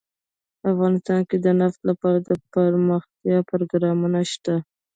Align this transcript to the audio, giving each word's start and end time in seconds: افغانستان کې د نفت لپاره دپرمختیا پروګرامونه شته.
افغانستان 0.71 1.19
کې 1.29 1.37
د 1.45 1.47
نفت 1.61 1.79
لپاره 1.89 2.17
دپرمختیا 2.29 3.37
پروګرامونه 3.49 4.19
شته. 4.31 4.55